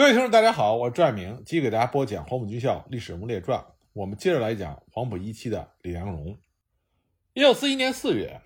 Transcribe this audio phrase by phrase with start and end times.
[0.00, 3.58] 各位听众，大家好，我是拽明，继续给大家播讲《黄埔军校历史人物列传》。
[3.92, 6.38] 我们接着来讲黄埔一期的李良荣。
[7.34, 8.40] 一九四一年四月，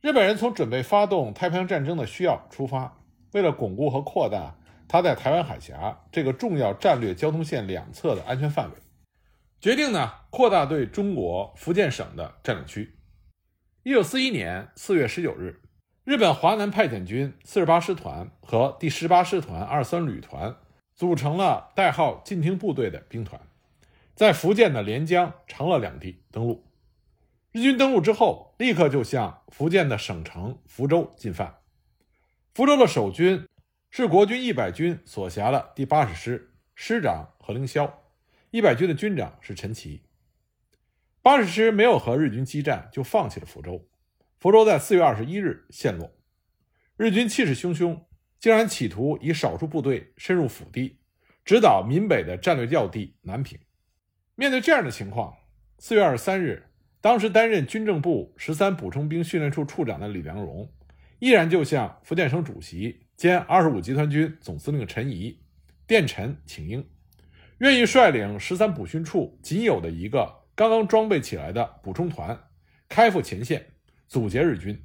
[0.00, 2.96] 日本人从准备发动太平洋战争的需要出发，
[3.32, 4.56] 为了巩固和扩大
[4.88, 8.76] 他在台湾海峡这个重要战略交通线两侧的安全范围，
[9.60, 12.96] 决定呢扩大对中国福建省的占领区。
[13.82, 15.60] 一九四一年四月十九日。
[16.04, 20.56] 日本华南派遣军四十八师团和第十八师团二三旅团
[21.00, 23.40] 组成了代号“近听部队”的兵团，
[24.14, 26.62] 在福建的连江、长乐两地登陆。
[27.52, 31.60] 日军登陆之后，立刻就向福建的省城福州进犯。
[32.52, 33.48] 福州的守军
[33.90, 37.90] 是国军一百军所辖的第八十师，师长何凌霄，
[38.50, 40.02] 一百军的军长是陈奇。
[41.22, 43.88] 八十师没有和日军激战，就放弃了福州。
[44.38, 46.12] 福州在四月二十一日陷落，
[46.98, 48.02] 日军气势汹汹，
[48.38, 50.98] 竟然企图以少数部队深入腹地，
[51.50, 53.58] 直捣闽北的战略要地南平。
[54.36, 55.34] 面对这样的情况，
[55.80, 56.68] 四月二十三日，
[57.00, 60.72] 当时担任军政部十三补充兵训练处处长的李良荣，
[61.18, 65.40] 毅然就向福建省主席兼二十五集团军总司令陈仪
[65.88, 66.86] 电陈请缨，
[67.58, 72.44] 愿意率领十三补训处仅有的一个刚刚装备起来的补充团，
[72.88, 73.66] 开赴前线。
[74.06, 74.80] 阻截日军。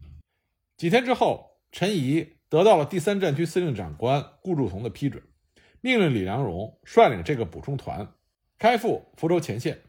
[0.77, 5.21] 几天之后，陈仪得到了第三战区司令长官顾祝同的批准，
[5.85, 8.11] 命令李良荣率领这个补充团
[8.57, 9.81] 开赴福州前线，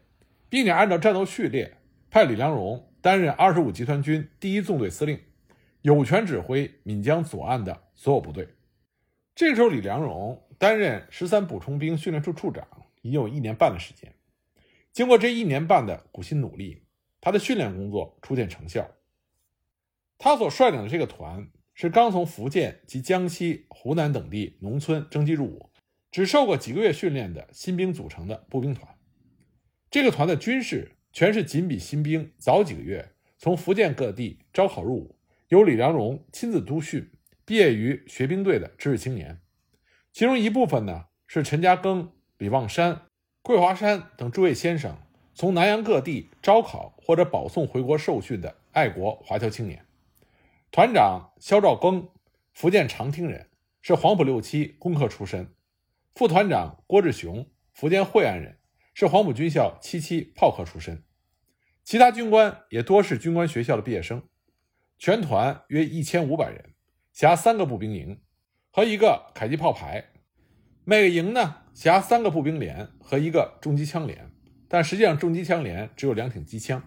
[0.51, 1.79] 并且按照战斗序列
[2.11, 5.19] 派李良荣担任二十五集团军第一纵队司令，
[5.81, 8.47] 有权指挥闽江左岸的所有部队。
[9.35, 12.69] 这个时候，李良荣担任十三补充兵训练处处长
[13.01, 14.13] 已有一年半的时间。
[14.93, 16.83] 经过这一年半的苦心努力，
[17.23, 18.87] 他的训练工作初见成效。
[20.19, 25.71] 他所率领的这个团是刚从福建及江西、湖南等地农村征集入伍，
[26.17, 28.97] 只受过几个月训练的新兵组成的步兵团。
[29.91, 35.19] 这个团的军事全是仅比新兵早几个月从福建各地招考入伍，
[35.49, 37.11] 由李良荣亲自督训，
[37.45, 39.43] 毕业于学兵队的知识青年。
[40.11, 42.09] 其中一部分呢是陈嘉庚、
[42.39, 43.03] 李望山、
[43.43, 44.97] 桂华山等诸位先生
[45.35, 49.85] 从南洋各地招考或者保送回国受训的爱国华侨青年。
[50.71, 52.09] 团长肖兆庚，
[52.55, 53.51] 福建长汀人，
[53.83, 55.45] 是黄埔六期工科出身；
[56.17, 58.57] 副团长郭志雄，福建惠安人，
[58.95, 61.05] 是黄埔军校七期炮科出身。
[61.85, 64.23] 其他军官也多是军官学校的毕业生。
[64.99, 66.71] 全团约一千五百人，
[67.13, 68.19] 辖三个步兵营
[68.71, 70.07] 和一个迫击炮排。
[70.85, 74.33] 每个营呢辖三个步兵连和一个重机枪连，
[74.69, 76.83] 但实际上重机枪连只有两挺机枪。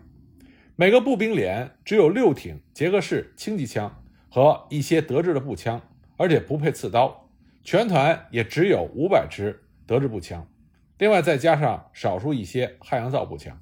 [0.76, 5.80] 每个步兵连只有六挺捷克式轻机枪和一些德制的步枪，
[6.18, 7.29] 而且不配刺刀。
[7.70, 10.52] 全团也只有五百支德制步枪，
[10.98, 13.62] 另外再加上少数一些汉阳造步枪。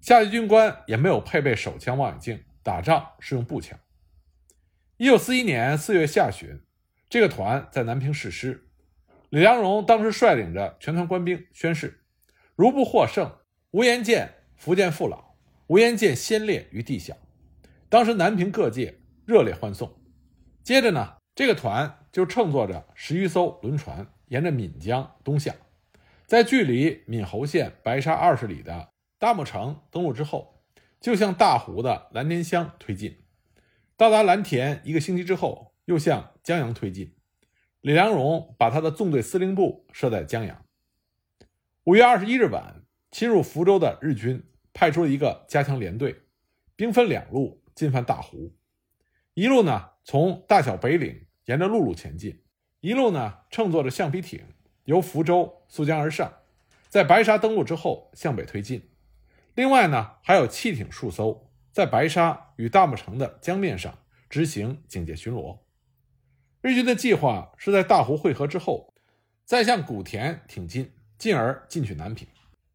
[0.00, 3.78] 下级军官也没有配备手枪、望远镜，打仗是用步枪。
[4.96, 6.62] 一九四一年四月下旬，
[7.08, 8.66] 这个团在南平誓师，
[9.30, 12.02] 李良荣当时率领着全团官兵宣誓：
[12.56, 13.32] 如不获胜，
[13.70, 15.36] 无颜见福建父老。
[15.68, 17.16] 无颜见先烈于地下，
[17.88, 19.96] 当时南平各界热烈欢送。
[20.64, 25.54] 接着呢，这个团就乘坐着十余艘轮船，沿着闽江东下，
[26.26, 30.62] 在距离闽侯县白沙二十里的大木城登陆之后，
[31.00, 33.24] 就向大湖的蓝田乡推进。
[33.96, 37.16] 到达蓝田一个星期之后，又向江阳推进。
[37.80, 40.64] 李良荣把他的纵队司令部设在江阳。
[41.84, 44.44] 五月二十一日晚，侵入福州的日军。
[44.74, 46.22] 派出了一个加强连队，
[46.76, 48.54] 兵分两路进犯大湖，
[49.34, 52.42] 一路呢从大小北岭沿着陆路前进，
[52.80, 54.44] 一路呢乘坐着橡皮艇
[54.84, 56.32] 由福州溯江而上，
[56.88, 58.90] 在白沙登陆之后向北推进。
[59.54, 63.98] 另外呢还有汽艇数艘在白沙与大木城的江面上
[64.30, 65.58] 执行警戒巡逻。
[66.60, 68.94] 日军的计划是在大湖汇合之后，
[69.44, 72.28] 再向古田挺进，进而进取南平。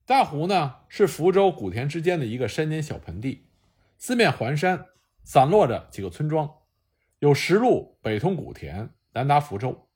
[0.06, 3.48] 大湖呢是福州古田之间的一个山间小盆地，
[3.98, 4.86] 四面环山，
[5.24, 6.50] 散落着几个村庄，
[7.20, 9.90] 有实路北通古田，南达福州。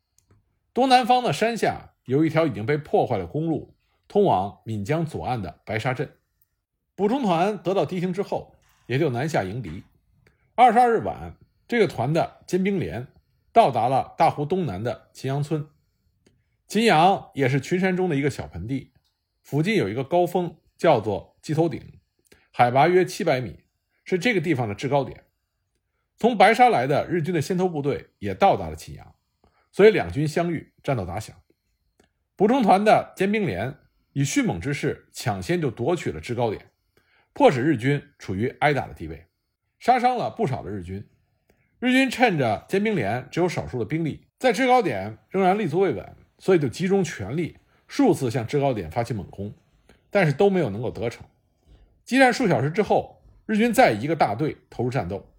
[0.73, 3.75] 东南方的山下有一条已经被破坏的公路，
[4.07, 6.18] 通往闽江左岸的白沙镇。
[6.95, 8.56] 补充团得到敌情之后，
[8.88, 9.83] 也就南下迎敌。
[10.56, 11.38] 二十二日晚，
[11.68, 13.06] 这个团的尖兵连
[13.53, 15.67] 到达了大湖东南的秦阳村。
[16.67, 18.94] 秦阳也是群山中的一个小盆地。
[19.44, 22.00] 附近有一个高峰，叫做鸡头顶，
[22.51, 23.65] 海拔约七百米，
[24.06, 25.25] 是这个地方的制高点。
[26.21, 29.15] 从白沙来的日军的先头部队也到达了秦阳，
[29.71, 31.35] 所以两军相遇，战斗打响。
[32.35, 33.75] 补充团的尖兵连
[34.13, 36.63] 以迅猛之势抢先就夺取了制高点，
[37.33, 39.25] 迫使日军处于挨打的地位，
[39.79, 41.03] 杀伤了不少的日军。
[41.79, 47.57] 日军趁着尖兵连只有少数的兵力，在制高点仍然立足未稳，所以就集中全力
[47.88, 49.51] 数次向制高点发起猛攻，
[50.12, 51.25] 但是都没有能够得逞。
[52.06, 55.30] 激战数小时之后，日军再一个大队投入战斗，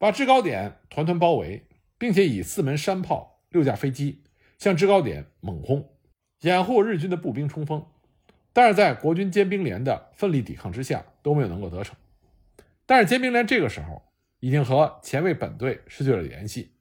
[0.00, 1.66] 把制高点团团包围，
[1.98, 4.22] 并且以四门山炮、六架飞机
[4.58, 5.90] 向制高点猛轰。
[6.40, 7.84] 掩护日军的步兵冲锋，
[8.54, 11.94] 但是在国军尖兵连的奋力抵抗之下都没有能够得逞。
[12.86, 14.02] 但是尖兵连这个时候
[14.38, 16.72] 已经和前卫本队失去了联系。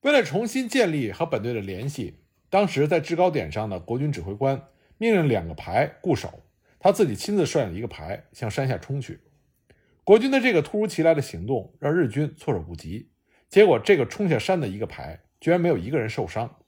[0.00, 6.42] 为了重新建立和本队的联系，当时在制高点上的国军指挥官命令两个排固守，
[6.78, 9.20] 他自己亲自率领一个排向山下冲去。
[10.04, 13.10] 国军的这个突如其来的行动让日军措手不及，
[13.48, 16.58] 结果这个冲下山的一个排居然没有一个人受伤，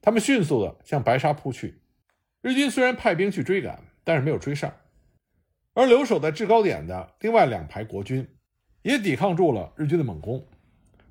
[0.00, 1.80] 他们迅速的向白沙扑去。
[2.42, 4.74] 日军虽然派兵去追赶，但是没有追上，
[5.74, 8.28] 而留守在制高点的另外两排国军
[8.82, 10.44] 也抵抗住了日军的猛攻。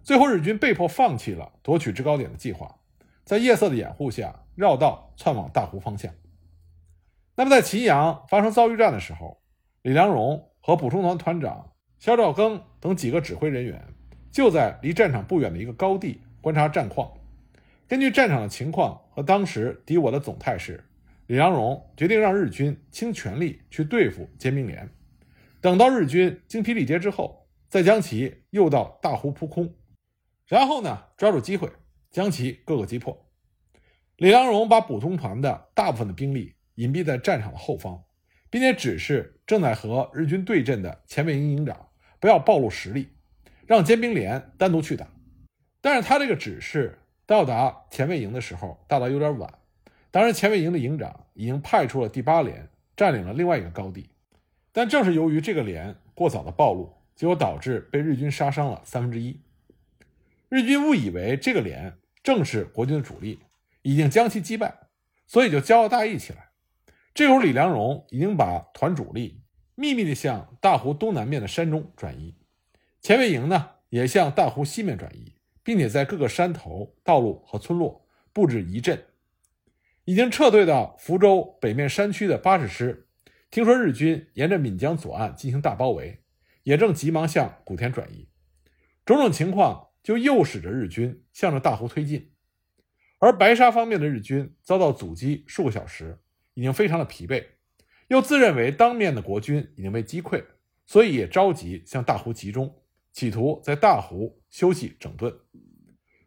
[0.03, 2.79] 最后，日军被迫放弃了夺取制高点的计划，
[3.23, 6.13] 在夜色的掩护下绕道窜往大湖方向。
[7.35, 9.41] 那么，在秦阳发生遭遇战的时候，
[9.83, 11.70] 李良荣和补充团团长
[12.01, 13.79] 肖兆庚等几个指挥人员
[14.31, 17.13] 就在离战场不远的一个高地观察战况。
[17.87, 20.83] 根据战场的情况和当时敌我的总态势。
[21.27, 24.89] 李良荣决定让日军倾全力去对付尖兵连，
[25.61, 29.71] 等到日军精疲力竭之后，再将其诱到大湖扑空，
[30.47, 31.71] 然后呢，抓住机会
[32.09, 33.29] 将其各个击破。
[34.17, 38.03] 李良荣把补充团的大部分的兵力隐蔽在战场的后方，
[38.49, 41.87] 并且指示正在和日军对阵的前卫营营长
[42.21, 43.09] 不要暴露实力，
[43.67, 45.07] 让尖兵连单独去打。
[45.81, 49.51] 但是他这个指示到达前卫营的时候，到达有点晚。
[50.11, 54.09] 当然，前卫营的营长已经派出了第八连占领了另外一个高地，
[54.71, 59.41] 但正是由于这个连过早的暴露，结果导致被日军杀伤了三分之一。
[60.49, 63.39] 日军误以为这个连正是国军的主力，
[63.81, 64.71] 已经将其击败，
[65.25, 66.49] 所以就骄傲大意起来。
[67.13, 69.40] 这会儿，李良荣已经把团主力
[69.81, 72.35] 秘密地向大湖东南面的山中转移，
[73.01, 75.33] 前卫营呢也向大湖西面转移，
[75.63, 79.03] 并且在各个山头、道路和村落布置疑阵。
[80.05, 83.07] 已经撤退到福州北面山区的八十师，
[83.49, 86.21] 听说日军沿着闽江左岸进行大包围，
[86.61, 88.29] 也正急忙向古田转移。
[89.03, 92.31] 种种情况就诱使着日军向着大湖推进。
[93.17, 96.19] 而白沙方面的日军遭到阻击数个小时，
[96.53, 97.43] 已经非常的疲惫，
[98.11, 100.43] 又自认为当面的国军已经被击溃，
[100.85, 102.75] 所以也着急向大湖集中，
[103.13, 105.33] 企图在大湖休息整顿。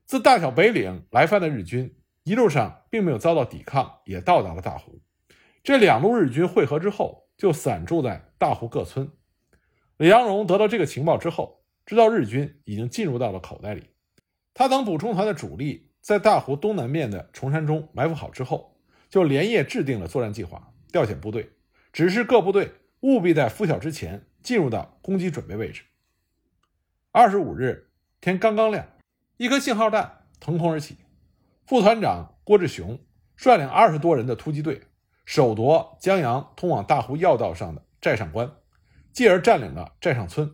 [0.06, 1.94] 自大小北岭来犯的日军。
[2.22, 4.98] 一路上并没有遭到抵抗，也到达了大湖。
[5.62, 9.10] 这两路日军汇合之后，就散住在大湖各村。
[9.98, 13.90] 李阳荣得到这个情报之后，知道日军已经进入到了口袋里。
[14.54, 18.74] 他等补充团的主力在大湖东南面的崇山中埋伏好之后，
[19.10, 21.50] 就连夜制定了作战计划，调遣部队，
[21.94, 25.84] 指示各部队务必在拂晓之前进入到攻击准备位置。
[27.12, 27.88] 二十五日
[28.20, 28.84] 天刚刚亮，
[29.36, 30.96] 一颗信号弹腾空而起。
[31.64, 32.98] 副团长郭志雄
[33.36, 34.82] 率领二十多人的突击队，
[35.24, 38.50] 首夺江阳通往大湖要道上的寨上关，
[39.12, 40.52] 继而占领了寨上村，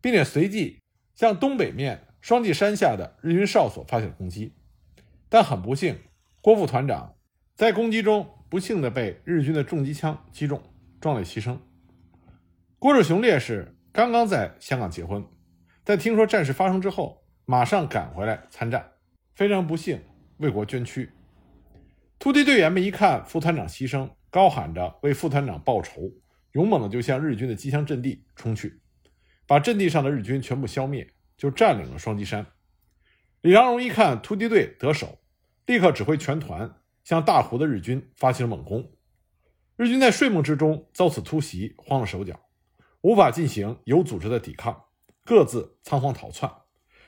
[0.00, 0.78] 并且随即
[1.16, 4.54] 向东北面双髻山下的日军哨所发起了攻击。
[5.28, 5.98] 但很不幸，
[6.40, 7.16] 郭副团长
[7.56, 10.62] 在攻击中不幸的被日军的重机枪击中，
[11.06, 11.56] 壮烈牺牲。
[12.80, 15.24] 郭志雄烈士刚刚在香港结婚，
[15.84, 18.90] 在听说战事发生之后，马上赶回来参战，
[19.36, 20.02] 非常不幸。
[20.38, 21.08] 为国捐躯，
[22.18, 26.10] 突击队员们一看副团长牺牲，高喊着为副团长报仇，
[26.54, 28.80] 勇猛的就向日军的机枪阵地冲去，
[29.46, 32.44] 把阵地上的日军全部消灭，就占领了双击山。
[33.42, 35.20] 李良荣一看突击队得手，
[35.66, 38.90] 立刻指挥全团向大湖的日军发起了猛攻。
[39.76, 42.40] 日军在睡梦之中遭此突袭，慌了手脚，
[43.02, 44.84] 无法进行有组织的抵抗，
[45.22, 46.50] 各自仓皇逃窜，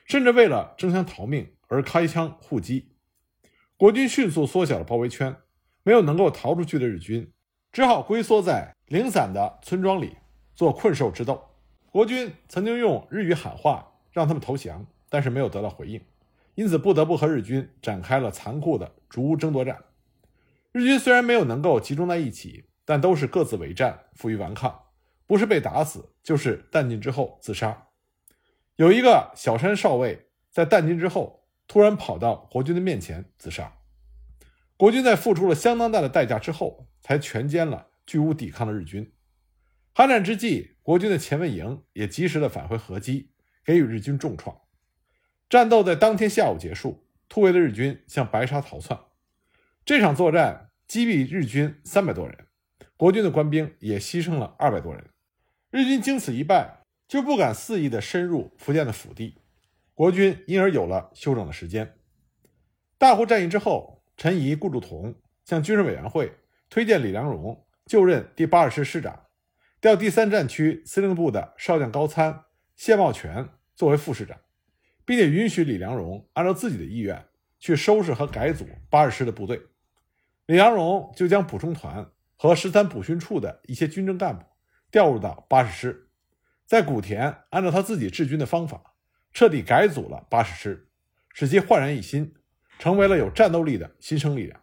[0.04, 2.92] 甚至为了争相逃命而开枪互击。
[3.78, 5.34] 国军迅速缩小了包围圈，
[5.82, 7.32] 没有能够逃出去的日军，
[7.72, 10.18] 只好龟缩在零散的村庄里
[10.54, 11.42] 做困兽之斗。
[11.90, 15.98] 国军曾经用日语喊话让他们投降，但是没有得到回应，
[16.54, 19.84] 因此不得不和日军展开了残酷的竹屋争夺战。
[20.78, 24.84] 日军虽然没有能够集中在一起，但都是各自为战，负隅顽抗，
[25.26, 27.88] 不是被打死，就是弹尽之后自杀。
[28.76, 31.36] 有一个小山少尉在弹尽之后。
[31.70, 33.74] 突然跑到国军的面前自杀。
[34.78, 39.12] 国军在付出了相当大的代价之后，才全歼了拒无抵抗的日军。
[39.94, 43.32] 酣战之际，国军的前卫营也及时的返回合击，
[43.62, 44.62] 给予日军重创。
[45.50, 48.98] 战斗在当天下午结束，突围的日军向白沙逃窜。
[49.84, 52.46] 这场作战击毙日军三百多人，
[52.96, 55.04] 国军的官兵也牺牲了二百多人。
[55.70, 59.36] 日军经此一败，就不敢肆意的深入福建的腹地，
[59.92, 61.94] 国军因而有了休整的时间。
[62.96, 65.14] 大湖战役之后，陈仪、顾祝同
[65.44, 66.32] 向军事委员会
[66.70, 69.26] 推荐李良荣就任第八十师师长，
[69.82, 72.44] 调第三战区司令部的少将高参、
[72.76, 74.40] 谢茂全作为副师长，
[75.04, 77.26] 并且允许李良荣按照自己的意愿
[77.60, 79.60] 去收拾和改组八十师的部队。
[80.48, 84.46] 李良荣就将补充团和十三补训处的一些军政干部。
[84.90, 86.08] 调入到八十师，
[86.64, 88.94] 在古田按照他自己治军的方法，
[89.34, 90.88] 彻底改组了八十师，
[91.34, 92.34] 使其焕然一新，
[92.78, 94.58] 成为了有战斗力的新生力量。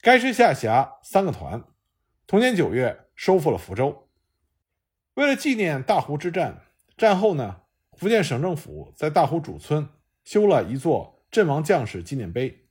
[0.00, 1.62] 该师下辖三个团，
[2.26, 4.08] 同年九月收复了福州。
[5.12, 6.62] 为了纪念大湖之战，
[6.96, 7.60] 战后呢，
[7.98, 9.86] 福建省政府在大湖主村
[10.24, 12.67] 修了一座阵亡将士纪念碑，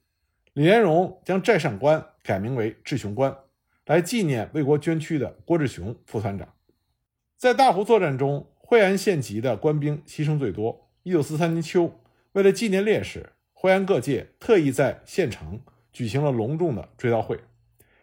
[0.58, 3.38] 李连荣将寨上关改名为志雄关。
[3.86, 6.52] 来纪念为国捐躯的郭志雄副团长，
[7.38, 10.90] 在大湖作战中，惠安县级的官兵牺牲最多。
[11.04, 15.62] 一九四三年秋，为了纪念烈士，惠安各界特意在县城
[15.94, 17.40] 举行了隆重的追悼会，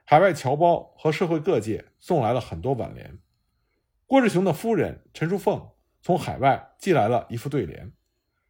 [0.05, 3.19] 海外侨胞和社会各界送来了很多挽联。
[4.07, 5.71] 郭志雄的夫人陈淑凤
[6.01, 7.91] 从海外寄来了一副对联，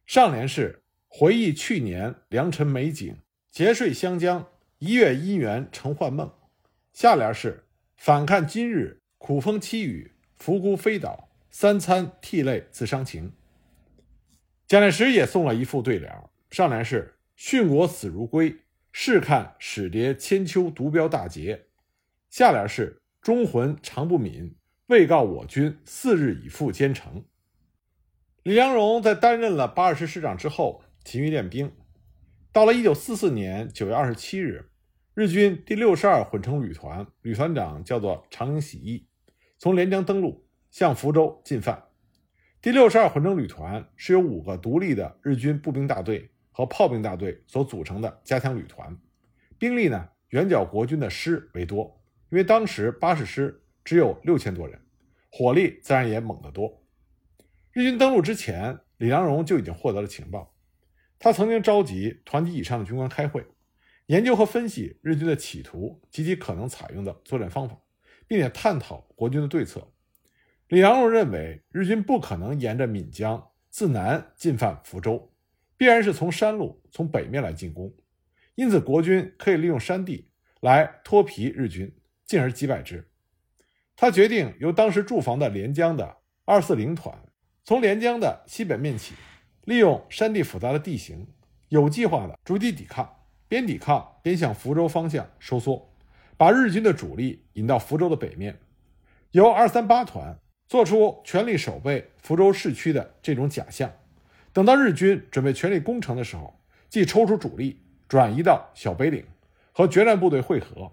[0.05, 3.17] 上联是“回忆去年良辰美景，
[3.55, 6.29] 节睡湘江，一月姻缘成幻梦”。
[6.91, 7.63] 下联是
[7.95, 13.31] “反看今日苦风凄雨，伏孤飞倒，三餐涕泪自伤情。”
[14.67, 16.13] 蒋介石也送了一副对联，
[16.49, 18.57] 上联是“殉国死如归，
[18.91, 21.67] 试看史迭千秋独标大捷”，
[22.29, 24.51] 下联是“忠魂常不泯，
[24.87, 27.23] 未告我军四日已赴兼程”。
[28.43, 31.71] 李良荣在担任了八十师师长之后，勤于练兵。
[32.55, 34.69] 到了一九四四年九月二十七日。
[35.13, 39.05] 日军第六十二混成旅团旅团长叫做长营喜一，
[39.57, 41.83] 从连江登陆，向福州进犯。
[42.61, 48.97] 第六十二混成旅团是由五个独立的日军步兵大队和炮兵大队所组成的加强旅团，
[49.59, 54.79] 兵力呢远较国军的师为多，因为当时八十师只有六千多人，
[55.29, 56.81] 火力自然也猛得多。
[57.73, 60.54] 日军登陆之前，李良荣就已经获得了情报，
[61.25, 63.43] 他曾经召集团级以上的军官开会。
[64.05, 67.75] 研究和分析日军的企图及其可能采用的作战方法，
[68.27, 69.91] 并且探讨国军的对策。
[70.67, 75.33] 李良荣认为，日军不可能沿着闽江自南进犯福州，
[75.77, 77.91] 必然是从山路、从北面来进攻。
[78.53, 80.29] 因此，国军可以利用山地
[80.61, 81.91] 来脱皮日军，
[82.23, 83.09] 进而击败之。
[83.95, 87.17] 他决定由当时驻防的连江的二四零团，
[87.63, 89.15] 从连江的西北面起，
[89.65, 91.27] 利用山地复杂的地形，
[91.69, 93.07] 有计划的逐级抵抗。
[93.47, 95.87] 边抵抗边向福州方向收缩，
[96.35, 98.57] 把日军的主力引到福州的北面，
[99.31, 100.35] 由二三八团
[100.67, 103.91] 做出全力守备福州市区的这种假象。
[104.51, 109.23] 等到日军准备全力攻城的时候，即抽出主力转移到小北岭
[109.71, 110.91] 和决战部队会合，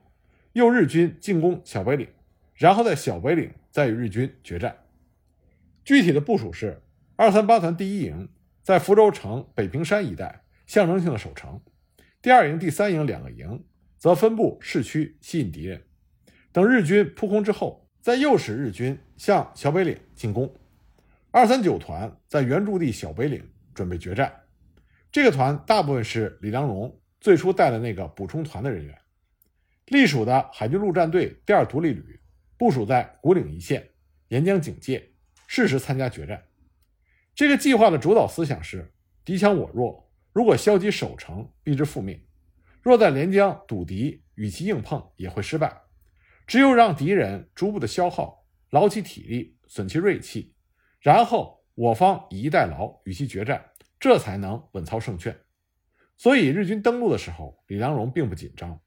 [0.52, 2.06] 诱日军进攻小北岭，
[2.54, 4.76] 然后在小北岭再与日军决战。
[5.86, 6.82] 具体的部署是：
[7.16, 8.28] 二三八团第一营
[8.62, 11.60] 在福州城北平山一带象征性的守城。
[12.20, 13.64] 第二营、第三营两个营
[13.98, 15.82] 则分布市区，吸引敌人。
[16.52, 20.54] 等日军扑空之后，再诱使日军向小北岭进攻。
[21.32, 23.42] 二三九团在原驻地小北岭
[23.74, 24.32] 准备决战。
[25.10, 28.96] 这个团大部分是李良荣最初带的那个补充团的人员。
[29.86, 32.20] 隶属的海军陆战队第二独立旅
[32.56, 33.90] 部署在古岭一线，
[34.28, 35.10] 沿江警戒，
[35.48, 36.40] 适时参加决战。
[37.34, 38.92] 这个计划的主导思想是
[39.24, 40.10] 敌强我弱。
[40.32, 42.16] 如果消极守城，必致覆灭；
[42.82, 45.82] 若在连江堵敌，与其硬碰也会失败。
[46.46, 50.54] 只有让敌人逐步的消耗，劳其体力，损其锐气，
[51.00, 55.38] 然后我方以逸待劳，与其决战，这才能稳操胜券。
[56.16, 58.80] 所以日军登陆的时候，李良荣并不紧张，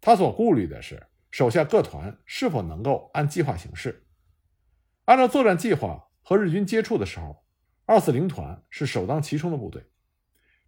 [0.00, 4.06] 他所顾虑的是手下各团是否能够按计划行事。
[5.06, 7.44] 按照作战计划和日军接触的时候，
[7.90, 9.82] 二四零团是首当其冲的部队。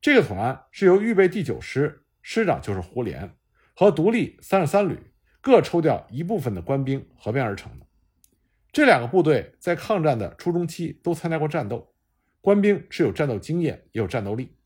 [0.00, 3.31] 这个团是由预备第九师师长就是胡琏
[3.76, 4.99] 和独立三十三旅
[5.41, 7.87] 各抽调一部分的官兵合编而成的。
[8.73, 11.95] 这两个部队在抗战的初中期都参加过战斗，
[12.41, 14.57] 官兵是有战斗经验也有战斗力。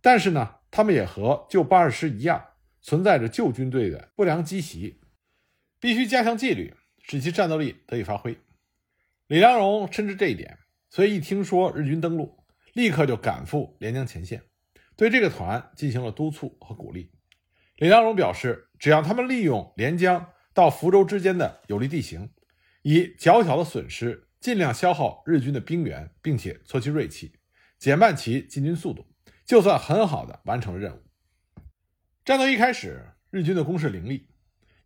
[0.00, 2.42] 但是呢，他们也和旧八十师一样，
[2.80, 5.02] 存在着旧军队的不良积习，
[5.78, 8.38] 必须加强纪律，使其战斗力得以发挥。
[9.26, 10.56] 李良荣深知这一点，
[10.90, 12.44] 所以一听说日军登陆，
[12.74, 14.42] 立刻就赶赴连江前线，
[14.96, 17.12] 对这个团进行了督促和鼓励。
[17.76, 22.30] 李良荣表示，只要他们利用连江到福州之间的有利地形，
[22.82, 27.32] 以较小的损失，尽量消耗日军的兵源，并且挫其锐气，
[27.78, 29.06] 减慢其进军速度，
[29.46, 31.02] 就算很好的完成了任务。
[32.24, 34.28] 战斗一开始，日军的攻势凌厉，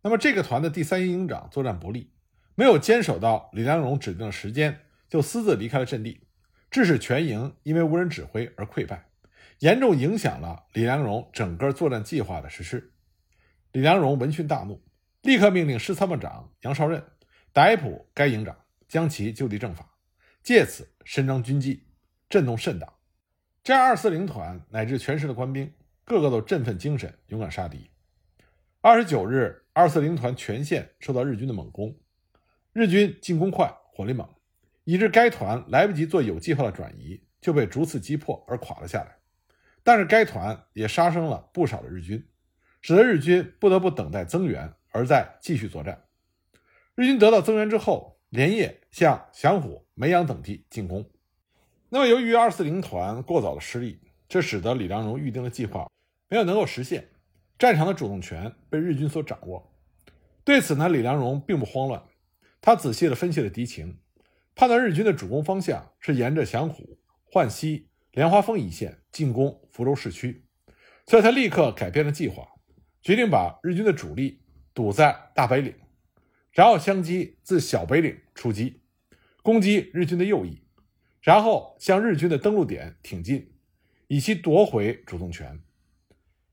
[0.03, 2.13] 那么这个团的第三营营长作战不利，
[2.53, 6.27] 没有坚守到李良荣指定的时间，就私自离开了阵地，
[6.69, 9.09] 致使全营因为无人指挥而溃败，
[9.59, 12.93] 严重影响了李良荣整个作战计划的实施。
[13.71, 14.83] 李良荣闻讯大怒，
[15.21, 17.03] 立刻命令师参谋长杨绍任
[17.53, 18.57] 逮捕该营长，
[18.87, 19.97] 将其就地正法，
[20.43, 21.87] 借此伸张军纪，
[22.29, 22.93] 震动甚大。
[23.63, 25.73] 这样，二四零团乃至全师的官兵。
[26.07, 27.89] 个个都振奋精神，勇敢杀敌。
[28.79, 31.97] 二十九日，二四零团全线受到日军的猛攻，
[32.73, 34.34] 日军进攻快，火力猛，
[34.85, 39.17] 以致该团来不及做有计划的转移，就被逐次击破而垮了下来。
[39.83, 42.25] 但是该团也杀伤了不少的日军，
[42.81, 46.05] 使得日军不得不等待增援，而再继续作战。
[46.95, 51.07] 日军得到增援之后，连夜向祥虎、梅阳等地进攻。
[51.89, 55.89] 那么，由于二四零团过早的失利，这使得李良荣预定的计划。
[56.27, 57.09] 没有能够实现，
[57.59, 59.71] 战场的主动权被日军所掌握。
[60.43, 62.03] 对此呢，李良荣并不慌乱，
[62.59, 63.99] 他仔细地分析了敌情，
[64.55, 66.97] 判断日军的主攻方向是沿着祥虎、
[67.31, 70.45] 浣溪、莲花峰一线进攻福州市区，
[71.05, 72.47] 所以他立刻改变了计划，
[73.01, 74.41] 决定把日军的主力
[74.73, 75.75] 堵在大北岭，
[76.51, 78.81] 然后相机自小北岭出击，
[79.43, 80.61] 攻击日军的右翼，
[81.21, 83.51] 然后向日军的登陆点挺进，
[84.07, 85.59] 以期夺回主动权。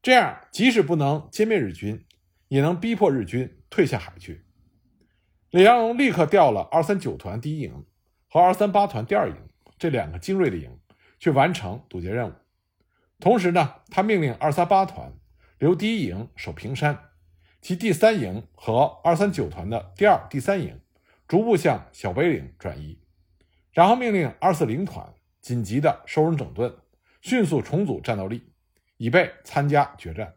[0.03, 2.05] 这样，即使不能歼灭日军，
[2.49, 4.45] 也能逼迫日军退下海去。
[5.51, 7.85] 李良荣立刻调了二三九团第一营
[8.33, 9.37] 和二三八团第二营
[9.79, 10.81] 这两个精锐的营
[11.19, 12.33] 去完成堵截任务。
[13.21, 15.13] 同时呢，他命令二三八团
[15.59, 17.11] 留第一营守平山，
[17.61, 20.81] 其第三营和二三九团的第二、第三营
[21.29, 22.99] 逐步向小北岭转移，
[23.71, 26.75] 然后命令二四零团紧急的收容整顿，
[27.21, 28.51] 迅速重组战斗力。
[28.97, 30.37] 以备参加决战。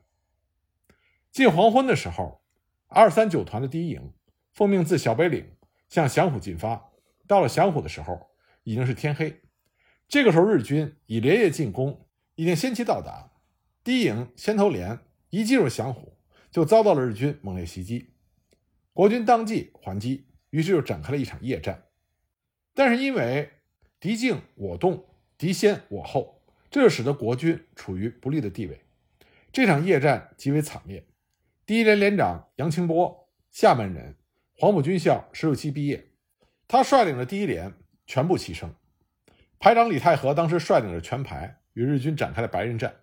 [1.32, 2.42] 近黄昏的时候，
[2.88, 4.12] 二三九团的第一营
[4.52, 5.56] 奉命自小北岭
[5.88, 6.90] 向祥虎进发。
[7.28, 8.28] 到了响虎的时候，
[8.64, 9.42] 已经是天黑。
[10.08, 13.32] 这个时候，日军已连夜进攻，已经先期到达。
[13.84, 16.18] 第一营先头连一进入响虎，
[16.52, 18.14] 就遭到了日军猛烈袭击。
[18.94, 21.86] 国军当即还击，于是就展开了一场夜战。
[22.74, 23.52] 但是因为
[24.00, 25.06] 敌进我动，
[25.38, 26.36] 敌先我后。
[26.72, 28.82] 这就使得国军处于不利的地位，
[29.54, 31.08] 这场夜战极为惨烈。
[31.66, 34.18] 第一连连长杨清波，厦门人，
[34.58, 36.12] 黄埔军校十六期毕业，
[36.68, 37.74] 他率领着第一连
[38.06, 38.70] 全部牺牲。
[39.60, 42.94] 排长李太和当时率领着全排与日军展开了白刃战，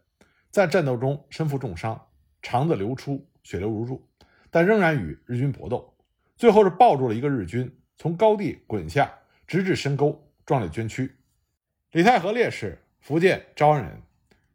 [0.51, 2.09] 在战斗中身负重伤，
[2.43, 4.09] 肠子流出，血流如注，
[4.51, 5.97] 但仍然与日军搏斗，
[6.37, 9.13] 最后是抱住了一个日军，从高地滚下，
[9.47, 11.11] 直至深沟，壮烈捐躯。
[11.93, 12.79] 李太和烈士。
[13.03, 14.01] 福建诏安人，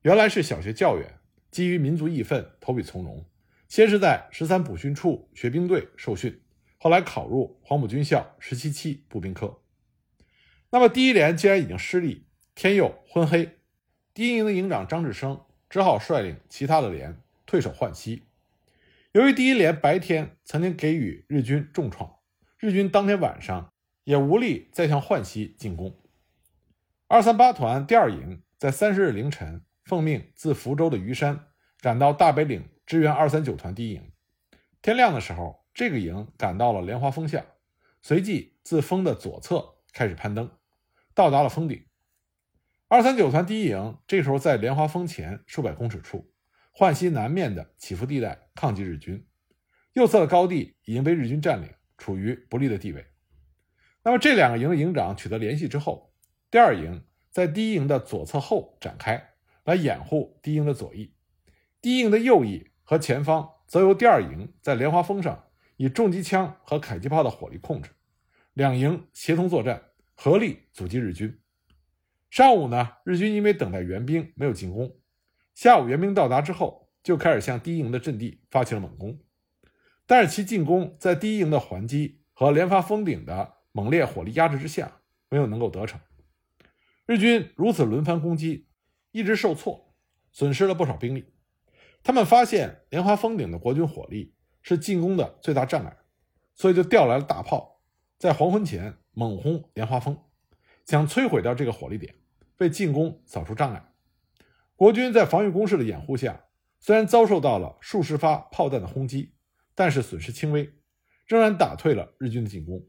[0.03, 1.19] 原来是小学教员，
[1.51, 3.25] 基于民族义愤投笔从戎。
[3.67, 6.39] 先是在十三补训处学兵队受训，
[6.77, 9.61] 后来考入黄埔军校十七期步兵科。
[10.69, 13.57] 那么第一连既然已经失利，天又昏黑，
[14.13, 18.23] 第一营的营长张志生只好率领其他的连退守浣溪。
[19.13, 22.19] 由于第一连白天曾经给予日军重创，
[22.59, 25.97] 日军当天晚上也无力再向浣溪进攻。
[27.07, 31.47] 二三八团第二营在三十日凌晨奉命自福州的余山
[31.79, 34.11] 赶到大北岭支援二三九团第一营。
[34.81, 37.45] 天亮的时候，这个营赶到了莲花峰下，
[38.01, 40.49] 随即自峰的左侧开始攀登，
[41.13, 41.85] 到达了峰顶。
[42.87, 46.33] 二三九团第一营这时候在莲花峰前数百公尺处，
[46.73, 49.23] 浣溪南面的起伏地带抗击日军，
[49.93, 53.05] 右侧的高地已经被日军占领，处于不利的地位。
[54.01, 56.11] 那么这两个营的营长取得联系之后。
[56.49, 61.13] 第二营在第一营的左侧后展开，来掩护第一营的左翼；
[61.79, 65.43] 第一营的右翼和前方则由第二营在莲花峰上
[65.77, 67.91] 以重机枪和迫击炮的火力控制。
[68.53, 71.39] 两营协同作战，合力阻击日军。
[72.29, 74.89] 上午呢，日军因为等待援兵没有进攻；
[75.55, 79.19] 下午援兵到达之后，就开始向第一营的阵地发起了猛攻。
[80.05, 85.99] 但是其进攻在第一营的还击和连发峰顶的猛烈火力压制之下，没有能够得逞。
[87.05, 88.67] 日军如此轮番攻击，
[89.11, 89.93] 一直受挫，
[90.31, 91.33] 损失了不少兵力。
[92.03, 94.33] 他们发现莲花峰顶的国军火力
[94.67, 95.97] 是进攻的最大障碍，
[96.53, 97.79] 所以就调来了大炮，
[98.17, 100.17] 在黄昏前猛轰莲花峰，
[100.85, 102.13] 想摧毁掉这个火力点，
[102.57, 103.93] 为进攻扫除障碍。
[104.75, 106.47] 国军在防御工事的掩护下，
[106.81, 109.35] 虽然遭受到了数十发炮弹的轰击，
[109.73, 110.69] 但是损失轻微，
[111.25, 112.85] 仍然打退了日军的进攻。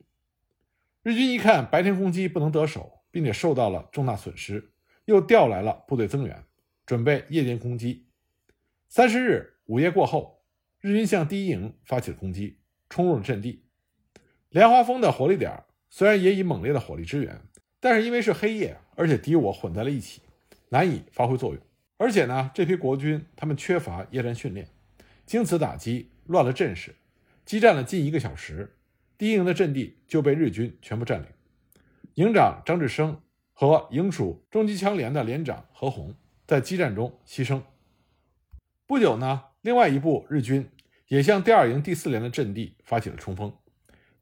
[1.04, 4.72] 日军一看白天攻击不能得手，并且受到了重大损失，
[5.04, 6.44] 又调来了部队增援，
[6.84, 8.08] 准备夜间攻击。
[8.88, 10.37] 三十日午夜过后，
[10.80, 13.64] 日军向第一营发起了攻击，冲入了阵地。
[14.50, 17.40] 莲花峰的火力点虽然也以猛烈的火力支援，
[17.80, 20.22] 但是因为是黑夜，而且敌我混在了一起，
[20.68, 21.62] 难以发挥作用。
[21.96, 24.68] 而且呢，这批国军他们缺乏夜战训练，
[25.26, 26.94] 经此打击，乱了阵势，
[27.44, 28.76] 激战了近一个小时，
[29.18, 31.26] 第一营的阵地就被日军全部占领。
[32.14, 33.20] 营长张志生
[33.52, 36.14] 和营属重机枪连的连长何红
[36.46, 37.62] 在激战中牺牲。
[38.86, 40.66] 不久呢，另外一部日军
[41.08, 43.54] 也向第二营第四连的阵地发起了冲锋。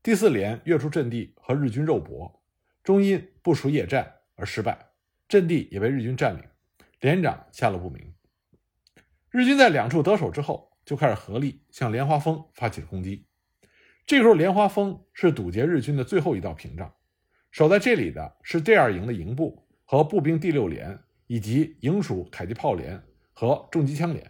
[0.03, 2.43] 第四连跃出阵地和日军肉搏，
[2.83, 4.77] 终因不熟夜战而失败，
[5.29, 6.43] 阵地也被日军占领，
[6.99, 8.13] 连长下落不明。
[9.31, 13.25] 日军在两处得手之后，就开始合力向莲花峰发起了攻击。
[14.05, 16.93] 这时候，莲花峰是堵截日军的最后一道屏障，
[17.53, 23.01] 守在这里的是第二营的营部和步兵第六连，以及营属迫击炮连
[23.33, 24.29] 和重机枪连。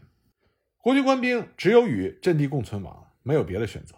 [0.86, 3.96] 国军官兵只有与阵地共存亡，没有别的选择。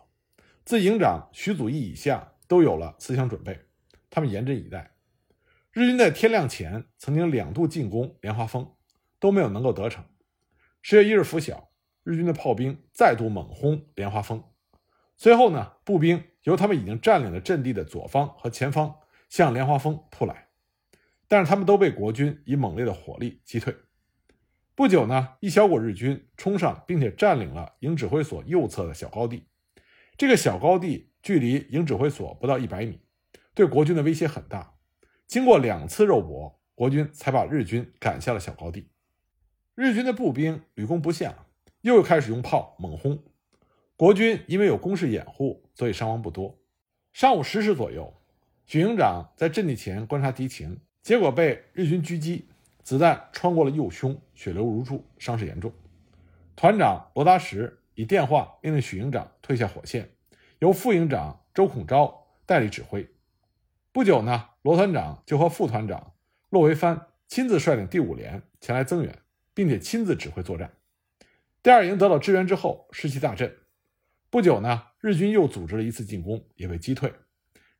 [0.64, 3.60] 自营长徐祖义以下都有了思想准备，
[4.08, 4.92] 他们严阵以待。
[5.70, 8.72] 日军在天亮前曾经两度进攻莲花峰，
[9.20, 10.02] 都没有能够得逞。
[10.80, 11.68] 十月一日拂晓，
[12.04, 14.42] 日军的炮兵再度猛轰莲花峰。
[15.18, 18.96] 随后呢，步兵由他们已经占领的阵地的左方和前方
[19.28, 20.48] 向莲花峰扑来，
[21.28, 23.76] 但是他们都被国军以猛烈的火力击退。
[24.78, 29.42] 不久呢，一小股日军冲上，并且占领了营指挥所右侧的小高地。
[30.16, 33.00] 这个小高地距离营指挥所不到一百米，
[33.54, 34.74] 对国军的威胁很大。
[35.26, 38.88] 经过两次肉搏，国军才把日军赶下了小高地。
[39.74, 41.34] 日军的步兵屡攻不下，
[41.80, 43.20] 又开始用炮猛轰。
[43.96, 46.56] 国军因为有工事掩护，所以伤亡不多。
[47.12, 48.14] 上午十时左右，
[48.64, 52.48] 许营长在阵地前观察敌情，结果被日军狙击。
[52.88, 55.70] 子弹穿过了右胸，血流如注，伤势严重。
[56.56, 60.08] 团长罗达石以电话命令许营长退下火线，
[60.60, 63.06] 由副营长周孔昭代理指挥。
[63.92, 66.14] 不久呢，罗团长就和副团长
[66.48, 69.18] 骆维藩亲自率领第五连前来增援，
[69.52, 70.72] 并且亲自指挥作战。
[71.62, 73.54] 第二营得到支援之后，士气大振。
[74.30, 77.12] 不久呢，日军又组织了一次进攻，也被击退。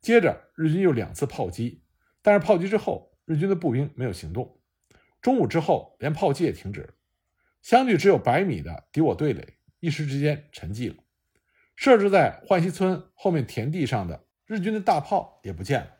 [0.01, 1.81] 接着，日军又两次炮击，
[2.21, 4.58] 但是炮击之后，日军的步兵没有行动。
[5.21, 6.93] 中午之后，连炮击也停止了，
[7.61, 10.95] 相距只有百米的敌我对垒一时之间沉寂了。
[11.75, 15.97] 设置在浣溪村后面田地上的日军的大炮也不见了。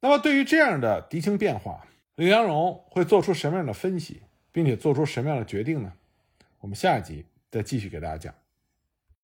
[0.00, 5.92] 那么，对于这样的敌情变化，李良荣会做出什么样的分析，并且做出什么样的决定呢？
[6.58, 8.43] 我们下一集再继续给大家讲。